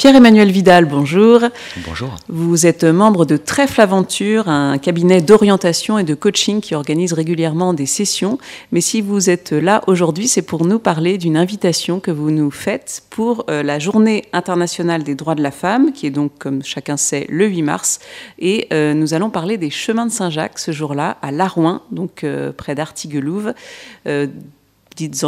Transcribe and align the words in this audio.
Pierre-Emmanuel 0.00 0.50
Vidal, 0.50 0.86
bonjour. 0.86 1.40
Bonjour. 1.86 2.16
Vous 2.30 2.64
êtes 2.64 2.84
membre 2.84 3.26
de 3.26 3.36
Trèfle 3.36 3.82
Aventure, 3.82 4.48
un 4.48 4.78
cabinet 4.78 5.20
d'orientation 5.20 5.98
et 5.98 6.04
de 6.04 6.14
coaching 6.14 6.62
qui 6.62 6.74
organise 6.74 7.12
régulièrement 7.12 7.74
des 7.74 7.84
sessions. 7.84 8.38
Mais 8.72 8.80
si 8.80 9.02
vous 9.02 9.28
êtes 9.28 9.52
là 9.52 9.82
aujourd'hui, 9.88 10.26
c'est 10.26 10.40
pour 10.40 10.64
nous 10.64 10.78
parler 10.78 11.18
d'une 11.18 11.36
invitation 11.36 12.00
que 12.00 12.10
vous 12.10 12.30
nous 12.30 12.50
faites 12.50 13.02
pour 13.10 13.44
euh, 13.50 13.62
la 13.62 13.78
Journée 13.78 14.24
internationale 14.32 15.02
des 15.02 15.14
droits 15.14 15.34
de 15.34 15.42
la 15.42 15.50
femme, 15.50 15.92
qui 15.92 16.06
est 16.06 16.10
donc, 16.10 16.32
comme 16.38 16.62
chacun 16.62 16.96
sait, 16.96 17.26
le 17.28 17.46
8 17.46 17.60
mars. 17.60 17.98
Et 18.38 18.68
euh, 18.72 18.94
nous 18.94 19.12
allons 19.12 19.28
parler 19.28 19.58
des 19.58 19.68
chemins 19.68 20.06
de 20.06 20.12
Saint-Jacques 20.12 20.60
ce 20.60 20.72
jour-là, 20.72 21.18
à 21.20 21.30
Larouin, 21.30 21.82
donc 21.90 22.24
euh, 22.24 22.52
près 22.52 22.74
d'Artiguelouve 22.74 23.52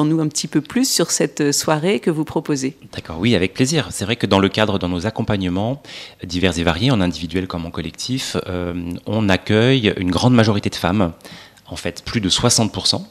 nous 0.04 0.20
un 0.20 0.28
petit 0.28 0.48
peu 0.48 0.60
plus 0.60 0.88
sur 0.88 1.10
cette 1.10 1.52
soirée 1.52 2.00
que 2.00 2.10
vous 2.10 2.24
proposez. 2.24 2.76
D'accord, 2.92 3.18
oui, 3.18 3.34
avec 3.34 3.54
plaisir. 3.54 3.88
C'est 3.90 4.04
vrai 4.04 4.16
que 4.16 4.26
dans 4.26 4.38
le 4.38 4.48
cadre 4.48 4.78
de 4.78 4.86
nos 4.86 5.06
accompagnements 5.06 5.82
divers 6.24 6.58
et 6.58 6.62
variés, 6.62 6.90
en 6.90 7.00
individuel 7.00 7.46
comme 7.46 7.64
en 7.66 7.70
collectif, 7.70 8.36
euh, 8.48 8.74
on 9.06 9.28
accueille 9.28 9.92
une 9.96 10.10
grande 10.10 10.34
majorité 10.34 10.68
de 10.70 10.74
femmes, 10.74 11.12
en 11.66 11.76
fait 11.76 12.04
plus 12.04 12.20
de 12.20 12.28
60%. 12.28 13.02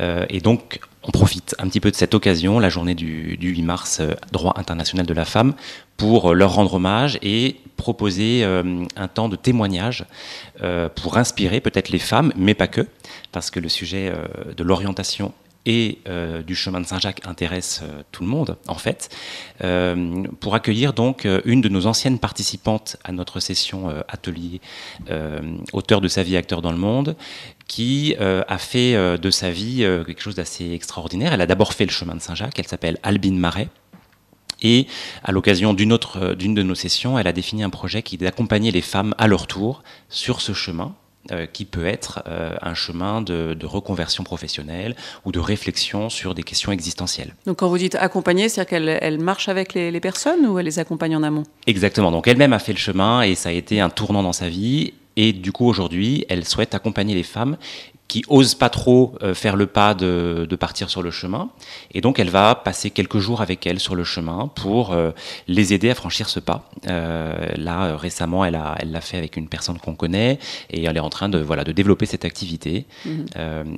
Euh, 0.00 0.26
et 0.28 0.40
donc, 0.40 0.80
on 1.04 1.10
profite 1.10 1.54
un 1.58 1.68
petit 1.68 1.80
peu 1.80 1.90
de 1.90 1.96
cette 1.96 2.14
occasion, 2.14 2.58
la 2.58 2.70
journée 2.70 2.94
du, 2.94 3.36
8 3.40 3.62
mars, 3.62 3.98
euh, 4.00 4.14
droit 4.32 4.54
international 4.56 5.06
de 5.06 5.14
la 5.14 5.24
femme, 5.24 5.54
pour 5.96 6.34
leur 6.34 6.54
rendre 6.54 6.74
hommage 6.74 7.18
et 7.22 7.60
proposer 7.76 8.44
un 8.44 9.08
temps 9.08 9.28
de 9.28 9.36
témoignage 9.36 10.06
pour 10.96 11.18
inspirer 11.18 11.60
peut-être 11.60 11.90
les 11.90 12.00
femmes, 12.00 12.32
mais 12.36 12.54
pas 12.54 12.66
que, 12.66 12.86
parce 13.30 13.52
que 13.52 13.60
le 13.60 13.68
sujet 13.68 14.12
de 14.56 14.64
l'orientation 14.64 15.32
et 15.66 15.98
euh, 16.08 16.42
du 16.42 16.54
chemin 16.54 16.80
de 16.80 16.86
Saint-Jacques 16.86 17.26
intéresse 17.26 17.80
euh, 17.82 18.02
tout 18.12 18.22
le 18.22 18.28
monde, 18.28 18.56
en 18.68 18.74
fait, 18.74 19.08
euh, 19.62 20.24
pour 20.40 20.54
accueillir 20.54 20.92
donc 20.92 21.26
une 21.44 21.60
de 21.60 21.68
nos 21.68 21.86
anciennes 21.86 22.18
participantes 22.18 22.96
à 23.04 23.12
notre 23.12 23.40
session 23.40 23.88
atelier, 24.08 24.60
auteur 25.72 26.00
de 26.00 26.08
sa 26.08 26.22
vie, 26.22 26.36
acteur 26.36 26.62
dans 26.62 26.70
le 26.70 26.78
monde, 26.78 27.16
qui 27.66 28.14
a 28.18 28.58
fait 28.58 28.94
de 29.18 29.30
sa 29.30 29.50
vie 29.50 29.78
quelque 30.06 30.20
chose 30.20 30.34
d'assez 30.34 30.72
extraordinaire. 30.72 31.32
Elle 31.32 31.40
a 31.40 31.46
d'abord 31.46 31.72
fait 31.72 31.84
le 31.84 31.90
chemin 31.90 32.14
de 32.14 32.20
Saint-Jacques, 32.20 32.58
elle 32.58 32.66
s'appelle 32.66 32.98
Albine 33.02 33.38
Marais. 33.38 33.68
Et 34.62 34.86
à 35.22 35.32
l'occasion 35.32 35.74
d'une 35.74 35.92
autre, 35.92 36.34
d'une 36.34 36.54
de 36.54 36.62
nos 36.62 36.74
sessions, 36.74 37.18
elle 37.18 37.26
a 37.26 37.32
défini 37.32 37.62
un 37.62 37.70
projet 37.70 38.02
qui 38.02 38.16
est 38.16 38.18
d'accompagner 38.18 38.70
les 38.70 38.82
femmes 38.82 39.14
à 39.18 39.26
leur 39.26 39.46
tour 39.46 39.82
sur 40.08 40.40
ce 40.40 40.52
chemin 40.52 40.94
euh, 41.30 41.46
qui 41.46 41.64
peut 41.64 41.86
être 41.86 42.22
euh, 42.26 42.54
un 42.60 42.74
chemin 42.74 43.22
de, 43.22 43.56
reconversion 43.64 44.24
professionnelle 44.24 44.94
ou 45.24 45.32
de 45.32 45.38
réflexion 45.38 46.10
sur 46.10 46.34
des 46.34 46.42
questions 46.42 46.70
existentielles. 46.70 47.34
Donc 47.46 47.58
quand 47.58 47.68
vous 47.68 47.78
dites 47.78 47.94
accompagner, 47.94 48.48
c'est-à-dire 48.48 48.70
qu'elle 48.70 48.98
elle 49.00 49.18
marche 49.18 49.48
avec 49.48 49.72
les, 49.74 49.90
les, 49.90 50.00
personnes 50.00 50.46
ou 50.46 50.58
elle 50.58 50.66
les 50.66 50.78
accompagne 50.78 51.16
en 51.16 51.22
amont? 51.22 51.44
Exactement, 51.66 52.10
donc 52.12 52.28
elle-même 52.28 52.52
a 52.52 52.58
fait 52.58 52.72
le 52.72 52.78
chemin 52.78 53.22
et 53.22 53.34
ça 53.34 53.48
a 53.48 53.52
été 53.52 53.80
un 53.80 53.90
tournant 53.90 54.22
dans 54.22 54.34
sa 54.34 54.48
vie. 54.48 54.92
Et 55.16 55.32
du 55.32 55.52
coup, 55.52 55.66
aujourd'hui, 55.66 56.26
elle 56.28 56.44
souhaite 56.44 56.74
accompagner 56.74 57.14
les 57.14 57.22
femmes 57.22 57.56
qui 58.14 58.22
osent 58.28 58.54
pas 58.54 58.68
trop 58.68 59.16
euh, 59.24 59.34
faire 59.34 59.56
le 59.56 59.66
pas 59.66 59.92
de, 59.92 60.46
de, 60.48 60.56
partir 60.56 60.88
sur 60.88 61.02
le 61.02 61.10
chemin. 61.10 61.50
Et 61.90 62.00
donc, 62.00 62.20
elle 62.20 62.30
va 62.30 62.54
passer 62.54 62.90
quelques 62.90 63.18
jours 63.18 63.40
avec 63.40 63.66
elles 63.66 63.80
sur 63.80 63.96
le 63.96 64.04
chemin 64.04 64.46
pour 64.54 64.92
euh, 64.92 65.10
les 65.48 65.74
aider 65.74 65.90
à 65.90 65.96
franchir 65.96 66.28
ce 66.28 66.38
pas. 66.38 66.70
Euh, 66.86 67.48
là, 67.56 67.96
récemment, 67.96 68.44
elle 68.44 68.52
l'a 68.52 68.76
elle 68.78 68.92
l'a 68.92 69.00
fait 69.00 69.18
avec 69.18 69.36
une 69.36 69.48
personne 69.48 69.78
qu'on 69.78 69.96
connaît 69.96 70.38
et 70.70 70.84
elle 70.84 70.96
est 70.96 71.00
en 71.00 71.10
train 71.10 71.28
de, 71.28 71.38
voilà, 71.40 71.64
de 71.64 71.72
développer 71.72 72.06
cette 72.06 72.24
activité. 72.24 72.86
Mhm. 73.04 73.26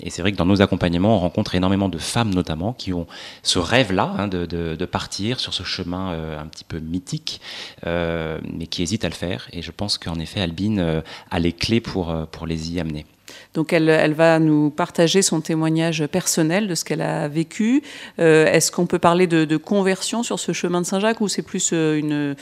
et 0.03 0.11
c'est 0.11 0.21
vrai 0.21 0.33
que 0.33 0.37
dans 0.37 0.45
nos 0.45 0.61
accompagnements, 0.61 1.17
on 1.17 1.21
rencontre 1.21 1.55
énormément 1.55 1.89
de 1.89 1.97
femmes, 1.97 2.35
notamment, 2.35 2.75
qui 2.75 2.93
ont 2.93 3.07
ce 3.43 3.59
rêve-là 3.59 4.17
hein, 4.19 4.29
de, 4.29 4.45
de, 4.45 4.77
de, 4.77 4.85
partir 4.85 5.41
sur 5.41 5.55
ce 5.55 5.63
chemin 5.63 6.05
un 6.39 6.47
petit 6.47 6.65
peu 6.65 6.79
mythique, 6.79 7.41
mais 7.87 8.67
qui 8.69 8.83
hésitent 8.83 9.07
à 9.07 9.09
le 9.09 9.15
faire. 9.15 9.49
Et 9.55 9.63
je 9.63 9.71
pense 9.71 9.97
qu'en 9.97 10.19
effet, 10.19 10.43
Albine 10.43 11.03
a 11.31 11.39
les 11.39 11.55
clés 11.55 11.81
pour, 11.81 12.15
pour 12.31 12.47
les 12.47 12.73
y 12.73 12.81
amener. 12.81 13.07
Donc 13.57 13.73
elle, 13.73 14.13
va 14.13 14.39
nous 14.39 14.71
partager 14.71 15.23
son 15.23 15.41
témoignage 15.41 16.07
personnel 16.07 16.69
de 16.69 16.75
ce 16.75 16.85
qu'elle 16.85 17.01
a 17.01 17.27
vécu. 17.27 17.83
Euh, 18.19 18.47
est-ce 18.53 18.71
qu'on 18.71 18.87
peut 18.87 18.99
parler 18.99 19.27
de, 19.27 19.57
conversion 19.57 20.23
sur 20.23 20.39
ce 20.39 20.53
chemin 20.53 20.83
de 20.83 20.87
Saint-Jacques 20.87 21.23
ou 21.23 21.29
c'est 21.29 21.43
plus 21.43 21.71
euh, 21.73 21.97
une, 21.99 22.37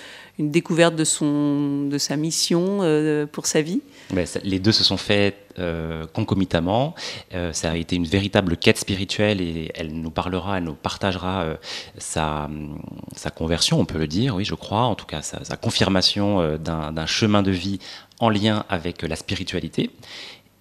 découverte 0.50 0.96
de, 0.96 1.04
son, 1.04 1.86
de 1.86 1.96
sa 1.98 2.16
mission 2.16 2.78
euh, 2.80 3.26
pour 3.26 3.46
sa 3.46 3.62
vie? 3.62 3.80
Les 4.42 4.58
deux 4.58 4.72
se 4.72 4.82
sont 4.82 4.96
faits 4.96 5.36
concomitamment. 6.12 6.96
ça 7.52 7.70
a 7.70 7.76
été 7.76 7.94
une 7.94 8.06
véritable 8.06 8.56
quête 8.56 8.76
spirituelle 8.76 9.40
et 9.40 9.70
elle 9.76 9.92
nous 9.92 10.10
parlera, 10.10 10.58
elle 10.58 10.64
nous 10.64 10.74
partagera 10.74 11.46
sa, 11.96 12.50
sa, 13.14 13.30
conversion, 13.30 13.78
on 13.78 13.84
peut 13.84 13.98
le 13.98 14.08
dire, 14.08 14.34
oui, 14.34 14.44
je 14.44 14.56
crois, 14.56 14.82
en 14.82 14.96
tout 14.96 15.06
cas 15.06 15.22
sa, 15.22 15.44
sa 15.44 15.56
confirmation 15.56 16.58
d'un 16.58 17.06
chemin 17.06 17.44
de 17.44 17.52
vie 17.52 17.78
en 18.18 18.30
lien 18.30 18.64
avec 18.68 19.02
la 19.02 19.14
spiritualité 19.14 19.90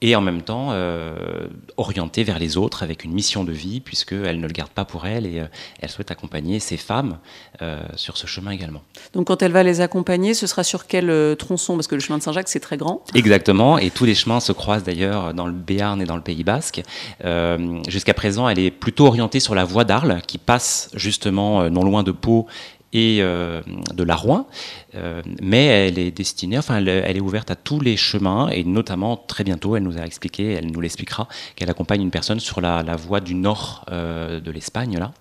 et 0.03 0.18
en 0.18 0.22
même 0.22 0.41
temps 0.41 0.68
euh, 0.72 1.47
orientée 1.78 2.25
vers 2.25 2.38
les 2.38 2.58
autres 2.58 2.84
avec 2.84 3.06
une 3.06 3.14
mission 3.14 3.46
de 3.46 3.53
vie, 3.53 3.80
puisqu'elle 3.80 4.40
ne 4.41 4.47
le 4.47 4.52
garde 4.52 4.69
pas 4.69 4.84
pour 4.84 5.08
elle 5.08 5.25
et 5.25 5.40
euh, 5.40 5.46
elle 5.80 5.90
souhaite 5.90 6.12
accompagner 6.12 6.59
ces 6.59 6.75
femmes 6.75 7.19
euh, 7.62 7.81
sur 7.96 8.18
ce 8.18 8.28
chemin 8.28 8.52
également. 8.52 8.81
Donc 9.14 9.28
quand 9.28 9.41
elle 9.41 9.53
va 9.53 9.64
les 9.64 9.80
accompagner, 9.80 10.34
ce 10.34 10.46
sera 10.46 10.64
sur 10.66 10.88
quel 10.88 11.38
tronçon? 11.38 11.75
Parce 11.75 11.88
que 11.88 11.96
le 11.96 12.02
chemin 12.02 12.18
de 12.18 12.24
Saint-Jacques, 12.24 12.50
c'est 12.50 12.59
très 12.59 12.75
grand. 12.75 13.02
Exactement, 13.16 13.78
et 13.78 13.90
tous 13.91 14.03
les 14.03 14.14
chemins 14.14 14.41
se 14.41 14.52
croisent 14.52 14.84
d'ailleurs 14.84 15.34
dans 15.34 15.47
le 15.47 15.53
Béarn 15.53 16.02
et 16.02 16.06
dans 16.06 16.18
le 16.18 16.22
Pays 16.22 16.44
Basque. 16.44 16.81
Jusqu'à 17.88 18.14
présent, 18.14 18.50
elle 18.50 18.59
est 18.59 18.72
plutôt 18.72 19.08
orientée 19.08 19.40
sur 19.40 19.56
la 19.56 19.64
voie 19.64 19.85
d'Arles, 19.85 20.22
qui 20.28 20.38
passe 20.38 20.90
justement 20.96 21.70
non 21.70 21.84
loin 21.84 22.03
de 22.03 22.12
Pau 22.12 22.47
et 22.93 23.17
euh, 23.21 23.61
de 23.93 24.03
la 24.03 24.15
Rouen, 24.15 24.47
euh, 24.95 25.21
mais 25.41 25.65
elle 25.65 25.99
est 25.99 26.11
destinée, 26.11 26.57
enfin 26.57 26.77
elle, 26.77 26.87
est 26.89 27.19
ouverte 27.19 27.51
à 27.51 27.55
tous 27.55 27.79
les 27.79 27.97
chemins 27.97 28.49
et 28.49 28.63
notamment 28.63 29.17
très 29.17 29.43
bientôt, 29.43 29.75
elle 29.75 29.83
nous 29.83 29.97
a 29.97 30.05
expliqué, 30.05 30.53
elle 30.53 30.71
nous 30.71 30.79
l'expliquera, 30.79 31.27
qu'elle 31.55 31.69
accompagne 31.69 32.01
une 32.01 32.11
personne 32.11 32.39
sur 32.39 32.61
la, 32.61 32.83
la 32.83 32.95
voie 32.95 33.19
du 33.19 33.33
nord 33.33 33.85
euh, 33.91 34.39
de 34.39 34.51
l'Espagne 34.51 34.97
là. 34.97 35.11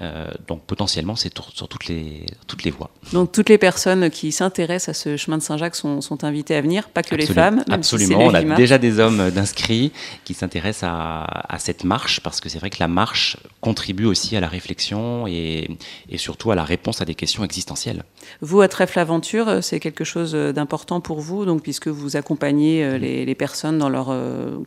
Euh, 0.00 0.26
donc 0.48 0.62
potentiellement, 0.62 1.16
c'est 1.16 1.32
sur 1.54 1.68
toutes 1.68 1.86
les, 1.86 2.24
toutes 2.46 2.64
les 2.64 2.70
voies. 2.70 2.90
Donc 3.12 3.30
toutes 3.30 3.50
les 3.50 3.58
personnes 3.58 4.08
qui 4.10 4.32
s'intéressent 4.32 4.88
à 4.88 4.98
ce 4.98 5.16
chemin 5.18 5.36
de 5.36 5.42
Saint-Jacques 5.42 5.76
sont, 5.76 6.00
sont, 6.00 6.24
invitées 6.24 6.56
à 6.56 6.62
venir, 6.62 6.88
pas 6.88 7.02
que 7.02 7.14
les 7.14 7.26
femmes. 7.26 7.62
absolument, 7.70 8.20
on 8.20 8.34
a 8.34 8.42
déjà 8.42 8.78
des 8.78 8.98
hommes 8.98 9.30
d'inscrits 9.30 9.92
qui 10.24 10.32
s'intéressent 10.32 10.90
à, 10.90 11.24
à, 11.54 11.58
cette 11.58 11.84
marche, 11.84 12.20
parce 12.20 12.40
que 12.40 12.48
c'est 12.48 12.58
vrai 12.58 12.70
que 12.70 12.78
la 12.80 12.88
marche 12.88 13.36
contribue 13.60 14.06
aussi 14.06 14.34
à 14.34 14.40
la 14.40 14.48
réflexion 14.48 15.26
et, 15.26 15.68
et, 16.08 16.18
surtout 16.18 16.50
à 16.50 16.54
la 16.54 16.64
réponse 16.64 17.02
à 17.02 17.04
des 17.04 17.14
questions 17.14 17.44
existentielles. 17.44 18.02
Vous, 18.40 18.62
à 18.62 18.68
Trèfle 18.68 18.98
Aventure, 18.98 19.48
euh, 19.48 19.60
c'est 19.60 19.78
quelque 19.78 20.04
chose 20.04 20.32
d'important 20.32 21.00
pour 21.00 21.20
vous, 21.20 21.44
donc, 21.44 21.62
puisque 21.62 21.88
vous 21.88 22.16
accompagnez 22.16 22.82
euh, 22.82 22.96
les, 22.96 23.26
les 23.26 23.34
personnes 23.34 23.78
dans 23.78 23.90
leurs 23.90 24.16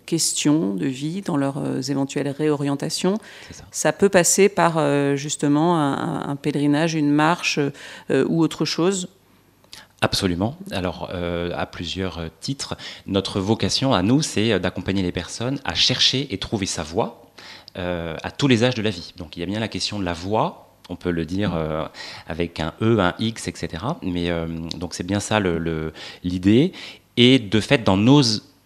questions 0.05 0.75
de 0.75 0.85
vie, 0.85 1.21
dans 1.21 1.37
leurs 1.37 1.89
éventuelles 1.89 2.29
réorientations. 2.29 3.17
Ça. 3.51 3.63
ça. 3.71 3.93
peut 3.93 4.09
passer 4.09 4.49
par 4.49 4.77
justement 5.15 5.77
un, 5.79 6.35
pèlerinage, 6.35 6.95
une 6.95 7.11
marche 7.11 7.59
euh, 8.09 8.25
ou 8.27 8.41
autre 8.41 8.65
chose 8.65 9.09
Absolument. 10.01 10.57
Alors, 10.71 11.09
euh, 11.13 11.51
à 11.55 11.65
plusieurs 11.65 12.21
titres, 12.39 12.75
notre 13.07 13.39
vocation 13.39 13.93
à 13.93 14.01
nous, 14.01 14.21
c'est 14.21 14.59
d'accompagner 14.59 15.01
les 15.01 15.11
personnes 15.11 15.59
à 15.63 15.73
chercher 15.73 16.27
et 16.33 16.37
trouver 16.37 16.65
sa 16.65 16.83
voie 16.83 17.31
euh, 17.77 18.15
à 18.21 18.29
tous 18.29 18.47
les 18.47 18.63
âges 18.63 18.75
de 18.75 18.81
la 18.81 18.89
vie. 18.89 19.13
Donc, 19.17 19.35
il 19.35 19.39
y 19.39 19.43
a 19.43 19.45
bien 19.45 19.59
la 19.59 19.67
question 19.67 19.97
de 19.97 20.05
la 20.05 20.13
voie, 20.13 20.73
on 20.89 20.95
peut 20.95 21.11
le 21.11 21.25
dire 21.25 21.57
avec 22.27 22.59
un 22.59 22.73
E, 22.81 22.99
un 22.99 23.15
X, 23.17 23.47
etc. 23.47 23.83
Mais 24.03 24.29
donc 24.77 24.93
c'est 24.93 25.03
bien 25.03 25.19
ça 25.19 25.39
l'idée. 26.23 26.73
Et 27.17 27.39
de 27.39 27.59
fait, 27.59 27.83
dans 27.83 27.97
nos 27.97 28.21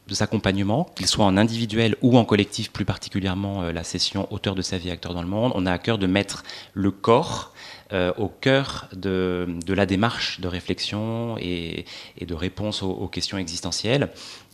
de 0.10 0.24
accompagnement, 0.24 0.90
qu'il 0.96 1.08
soit 1.08 1.26
en 1.26 1.38
individuel 1.38 1.96
ou 2.02 2.18
en 2.18 2.26
collectif, 2.26 2.72
plus 2.72 2.86
particulièrement 2.86 3.64
euh, 3.64 3.72
la 3.72 3.84
session 3.84 4.32
Auteur 4.34 4.56
de 4.56 4.62
sa 4.62 4.78
vie, 4.78 4.92
acteur 4.92 5.14
dans 5.14 5.22
le 5.22 5.28
monde. 5.28 5.52
On 5.56 5.66
a 5.66 5.72
à 5.72 5.78
cœur 5.78 5.98
de 5.98 6.08
mettre 6.08 6.44
le 6.74 6.92
corps 6.92 7.54
euh, 7.94 8.12
au 8.18 8.28
cœur 8.28 8.90
de, 8.94 9.48
la 9.68 9.86
démarche 9.86 10.40
de 10.42 10.48
réflexion 10.48 11.38
et, 11.40 11.86
de 12.20 12.34
réponse 12.34 12.84
aux, 12.84 13.08
questions 13.08 13.38
existentielles. 13.38 14.10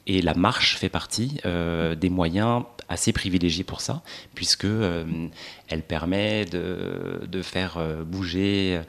Et 0.08 0.22
la 0.22 0.36
marche 0.36 0.78
fait 0.78 0.90
partie 0.90 1.40
euh, 1.46 1.96
des 1.96 2.10
moyens 2.10 2.64
assez 2.90 3.12
privilégiés 3.12 3.64
pour 3.64 3.82
ça, 3.82 4.04
puisque 4.36 4.68
elle 5.68 5.82
permet 5.82 6.46
de, 6.46 7.42
faire 7.42 7.80
bouger 8.06 8.80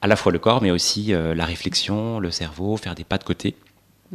à 0.00 0.06
la 0.06 0.14
fois 0.14 0.30
le 0.30 0.38
corps, 0.38 0.62
mais 0.62 0.70
aussi 0.70 1.12
la 1.12 1.44
réflexion, 1.44 2.20
le 2.20 2.30
cerveau, 2.30 2.76
faire 2.76 2.94
des 2.94 3.02
pas 3.02 3.18
de 3.18 3.24
côté. 3.24 3.56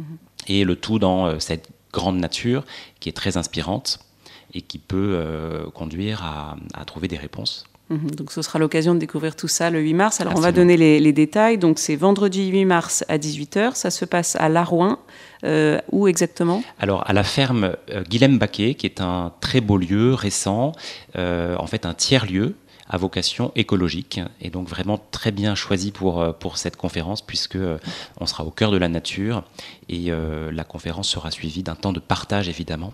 Mm-hmm. 0.00 0.04
Et 0.48 0.64
le 0.64 0.76
tout 0.76 0.98
dans 0.98 1.38
cette 1.38 1.68
grande 1.92 2.18
nature 2.18 2.64
qui 3.00 3.08
est 3.08 3.12
très 3.12 3.36
inspirante 3.36 4.00
et 4.52 4.62
qui 4.62 4.78
peut 4.78 5.12
euh, 5.14 5.70
conduire 5.70 6.24
à, 6.24 6.84
trouver 6.84 7.08
des 7.08 7.16
réponses. 7.16 7.64
Mhm. 7.88 8.12
donc 8.12 8.30
ce 8.30 8.40
sera 8.40 8.60
l'occasion 8.60 8.94
de 8.94 9.00
découvrir 9.00 9.34
tout 9.34 9.48
ça 9.48 9.68
le 9.68 9.80
8 9.80 9.94
mars. 9.94 10.20
Alors 10.20 10.34
on 10.36 10.40
va 10.40 10.52
donner 10.52 10.76
les, 10.76 11.12
détails. 11.12 11.58
Donc 11.58 11.78
c'est 11.78 11.96
vendredi 11.96 12.48
8 12.48 12.64
mars 12.64 13.04
à 13.08 13.18
18h. 13.18 13.74
Ça 13.74 13.90
se 13.90 14.04
passe 14.04 14.36
à 14.36 14.48
Larouin. 14.48 14.98
Euh, 15.42 15.80
où 15.90 16.06
exactement? 16.06 16.62
Alors 16.78 17.08
à 17.08 17.12
la 17.12 17.24
ferme 17.24 17.76
euh, 17.90 18.02
Guilhem 18.04 18.38
Baquet, 18.38 18.74
qui 18.74 18.86
est 18.86 19.00
un 19.00 19.32
très 19.40 19.60
beau 19.60 19.76
lieu 19.76 20.14
récent, 20.14 20.72
en 21.16 21.66
fait 21.66 21.86
un 21.86 21.94
tiers-lieu 21.94 22.54
à 22.90 22.96
vocation 22.98 23.52
écologique 23.54 24.20
et 24.42 24.50
donc 24.50 24.68
vraiment 24.68 25.00
très 25.10 25.30
bien 25.30 25.54
choisi 25.54 25.92
pour, 25.92 26.34
pour 26.38 26.58
cette 26.58 26.76
conférence 26.76 27.22
puisque 27.22 27.58
on 28.18 28.26
sera 28.26 28.44
au 28.44 28.50
cœur 28.50 28.70
de 28.70 28.76
la 28.76 28.88
nature 28.88 29.44
et 29.88 30.10
la 30.10 30.64
conférence 30.64 31.08
sera 31.08 31.30
suivie 31.30 31.62
d'un 31.62 31.76
temps 31.76 31.92
de 31.92 32.00
partage 32.00 32.48
évidemment 32.48 32.92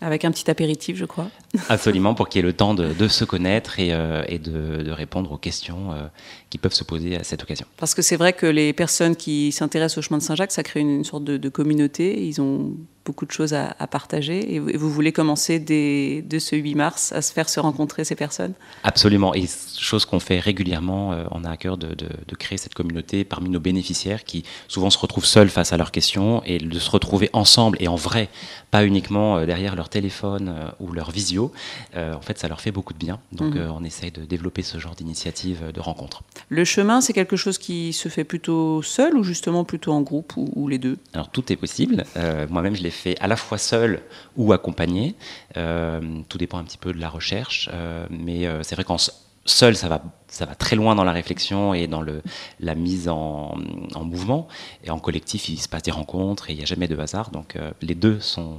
avec 0.00 0.24
un 0.24 0.30
petit 0.30 0.50
apéritif, 0.50 0.96
je 0.96 1.04
crois. 1.04 1.28
Absolument, 1.68 2.14
pour 2.14 2.28
qu'il 2.28 2.38
y 2.38 2.44
ait 2.44 2.46
le 2.46 2.54
temps 2.54 2.74
de, 2.74 3.08
se 3.08 3.24
connaître 3.24 3.78
et, 3.78 3.92
euh, 3.92 4.22
de, 4.38 4.90
répondre 4.90 5.32
aux 5.32 5.36
questions 5.36 5.92
euh, 5.92 6.06
qui 6.48 6.58
peuvent 6.58 6.72
se 6.72 6.84
poser 6.84 7.16
à 7.16 7.24
cette 7.24 7.42
occasion. 7.42 7.66
Parce 7.76 7.94
que 7.94 8.02
c'est 8.02 8.16
vrai 8.16 8.32
que 8.32 8.46
les 8.46 8.72
personnes 8.72 9.16
qui 9.16 9.52
s'intéressent 9.52 9.98
au 9.98 10.02
chemin 10.02 10.18
de 10.18 10.22
Saint-Jacques, 10.22 10.52
ça 10.52 10.62
crée 10.62 10.80
une, 10.80 11.04
sorte 11.04 11.24
de, 11.24 11.48
communauté. 11.48 12.26
Ils 12.26 12.40
ont 12.40 12.72
beaucoup 13.10 13.26
de 13.26 13.32
choses 13.32 13.54
à, 13.54 13.74
partager. 13.88 14.54
Et 14.54 14.60
vous, 14.60 14.88
voulez 14.88 15.10
commencer 15.10 15.58
dès, 15.58 16.38
ce 16.38 16.54
8 16.54 16.76
mars 16.76 17.10
à 17.10 17.22
se 17.22 17.32
faire 17.32 17.48
se 17.48 17.58
rencontrer 17.58 18.04
ces 18.04 18.14
personnes? 18.14 18.52
Absolument. 18.84 19.34
Et 19.34 19.46
chose 19.80 20.04
qu'on 20.04 20.20
fait 20.20 20.38
régulièrement, 20.38 21.12
euh, 21.12 21.24
on 21.32 21.42
a 21.42 21.50
à 21.50 21.56
cœur 21.56 21.76
de, 21.76 21.96
créer 22.38 22.56
cette 22.56 22.74
communauté 22.74 23.24
parmi 23.24 23.50
nos 23.50 23.58
bénéficiaires 23.58 24.22
qui 24.24 24.44
souvent 24.68 24.90
se 24.90 24.98
retrouvent 24.98 25.26
seuls 25.26 25.48
face 25.48 25.72
à 25.72 25.76
leurs 25.76 25.90
questions 25.90 26.42
et 26.46 26.58
de 26.58 26.78
se 26.78 26.90
retrouver 26.90 27.28
ensemble 27.32 27.76
et 27.80 27.88
en 27.88 27.96
vrai, 27.96 28.28
pas 28.70 28.86
uniquement 28.86 29.38
euh, 29.38 29.46
derrière 29.46 29.74
leur 29.74 29.88
téléphone 29.88 30.54
euh, 30.56 30.70
ou 30.78 30.92
leur 30.92 31.10
visio. 31.10 31.52
en 31.96 32.22
fait, 32.22 32.38
ça 32.38 32.46
leur 32.46 32.60
fait 32.60 32.70
beaucoup 32.70 32.92
de 32.92 32.98
bien. 32.98 33.18
Donc, 33.32 33.54
mmh. 33.54 33.72
on 33.76 33.82
essaye 33.82 34.12
de 34.12 34.22
développer 34.24 34.62
ce 34.62 34.78
genre 34.78 34.94
d'initiative 34.94 35.72
de 35.74 35.80
rencontre. 35.80 36.22
Le 36.48 36.64
chemin, 36.64 37.00
c'est 37.00 37.12
quelque 37.12 37.36
chose 37.36 37.58
qui 37.58 37.92
se 37.92 38.08
fait 38.08 38.24
plutôt 38.24 38.82
seul 38.82 39.16
ou 39.16 39.24
justement 39.24 39.64
plutôt 39.64 39.92
en 39.92 40.02
groupe 40.02 40.34
ou, 40.36 40.68
les 40.68 40.78
deux? 40.78 40.98
Alors, 41.12 41.30
tout 41.30 41.52
est 41.52 41.56
possible. 41.56 42.04
Moi-même, 42.48 42.76
je 42.76 42.82
l'ai 42.82 42.90
fait 42.90 42.99
à 43.20 43.26
la 43.26 43.36
fois 43.36 43.58
seul 43.58 44.02
ou 44.36 44.52
accompagné. 44.52 45.14
Euh, 45.56 46.00
tout 46.28 46.38
dépend 46.38 46.58
un 46.58 46.64
petit 46.64 46.78
peu 46.78 46.92
de 46.92 47.00
la 47.00 47.08
recherche. 47.08 47.68
Euh, 47.72 48.06
mais 48.10 48.46
euh, 48.46 48.62
c'est 48.62 48.74
vrai 48.74 48.84
qu'en 48.84 48.96
seul, 49.44 49.76
ça 49.76 49.88
va, 49.88 50.02
ça 50.28 50.46
va 50.46 50.54
très 50.54 50.76
loin 50.76 50.94
dans 50.94 51.04
la 51.04 51.12
réflexion 51.12 51.74
et 51.74 51.86
dans 51.86 52.02
le, 52.02 52.22
la 52.60 52.74
mise 52.74 53.08
en, 53.08 53.56
mouvement. 54.04 54.48
Et 54.84 54.90
en 54.90 54.98
collectif, 54.98 55.48
il 55.48 55.58
se 55.58 55.68
passe 55.68 55.82
des 55.82 55.90
rencontres 55.90 56.50
et 56.50 56.52
il 56.52 56.56
n'y 56.56 56.62
a 56.62 56.66
jamais 56.66 56.88
de 56.88 56.96
hasard. 56.96 57.30
Donc 57.30 57.56
les 57.80 57.94
deux 57.94 58.20
sont, 58.20 58.58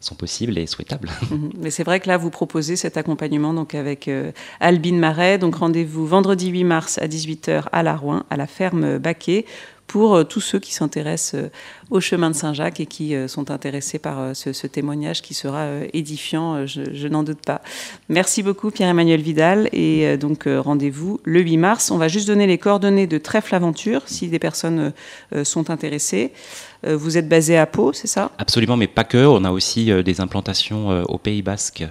sont 0.00 0.14
possibles 0.14 0.58
et 0.58 0.66
souhaitables. 0.66 1.10
Mhm. 1.30 1.52
Mais 1.58 1.70
c'est 1.70 1.84
vrai 1.84 2.00
que 2.00 2.08
là, 2.08 2.16
vous 2.16 2.30
proposez 2.30 2.76
cet 2.76 2.96
accompagnement 2.96 3.54
donc 3.54 3.74
avec 3.74 4.10
Albine 4.60 4.98
Marais. 4.98 5.38
Donc 5.38 5.56
rendez-vous 5.56 6.06
vendredi 6.06 6.48
8 6.48 6.64
mars 6.64 6.98
à 6.98 7.06
18h 7.06 7.64
à 7.72 7.82
La 7.82 7.96
Rouen, 7.96 8.24
à 8.30 8.36
la 8.36 8.46
ferme 8.46 8.98
Baquet 8.98 9.46
pour 9.86 10.14
euh, 10.14 10.24
tous 10.24 10.40
ceux 10.40 10.58
qui 10.58 10.72
s'intéressent 10.72 11.40
euh, 11.40 11.50
au 11.90 12.00
chemin 12.00 12.30
de 12.30 12.34
Saint-Jacques 12.34 12.80
et 12.80 12.86
qui 12.86 13.14
euh, 13.14 13.28
sont 13.28 13.50
intéressés 13.50 13.98
par 13.98 14.34
ce, 14.34 14.66
témoignage 14.66 15.22
qui 15.22 15.34
sera 15.34 15.66
édifiant, 15.92 16.66
je, 16.66 17.06
n'en 17.08 17.22
doute 17.22 17.44
pas. 17.44 17.60
Merci 18.08 18.42
beaucoup 18.42 18.70
Pierre-Emmanuel 18.70 19.20
Vidal 19.20 19.68
et 19.72 20.16
donc 20.16 20.46
rendez-vous 20.46 21.20
le 21.24 21.40
8 21.40 21.56
mars. 21.58 21.90
On 21.90 21.98
va 21.98 22.08
juste 22.08 22.26
donner 22.26 22.46
les 22.46 22.56
coordonnées 22.56 23.06
de 23.06 23.18
Trèfle 23.18 23.54
Aventure 23.54 24.02
si 24.06 24.28
des 24.28 24.38
personnes 24.38 24.92
sont 25.42 25.70
intéressées. 25.70 26.32
Vous 26.82 27.18
êtes 27.18 27.28
basé 27.28 27.58
à 27.58 27.66
Pau, 27.66 27.92
c'est 27.92 28.08
ça? 28.08 28.30
Absolument, 28.38 28.76
mais 28.76 28.86
pas 28.86 29.04
que. 29.04 29.18
On 29.18 29.44
a 29.44 29.50
aussi 29.50 29.92
des 30.02 30.20
implantations 30.20 31.04
au 31.04 31.18
Pays 31.18 31.42
Basque 31.42 31.84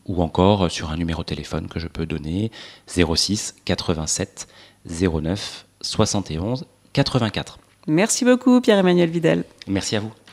ou 0.08 0.22
encore 0.22 0.70
sur 0.70 0.90
un 0.90 0.98
numéro 0.98 1.22
de 1.22 1.28
téléphone 1.28 1.70
que 1.70 1.80
je 1.80 1.88
peux 1.88 2.06
donner 2.06 2.52
06 2.88 3.56
87 3.64 4.50
09 4.86 5.66
71 5.82 6.66
84. 6.92 7.59
Merci 7.90 8.24
beaucoup 8.24 8.62
Pierre-Emmanuel 8.62 9.10
Vidal. 9.10 9.44
Merci 9.68 9.96
à 9.96 10.00
vous. 10.00 10.12